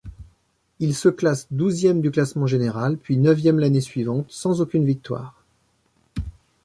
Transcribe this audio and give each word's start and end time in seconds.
Il 0.79 0.95
se 0.95 1.09
classe 1.09 1.45
douzième 1.51 2.01
du 2.01 2.09
classement 2.09 2.47
général 2.47 2.97
puis 2.97 3.17
neuvième 3.17 3.59
l'année 3.59 3.81
suivante, 3.81 4.25
sans 4.31 4.59
aucune 4.59 4.83
victoire. 4.83 5.43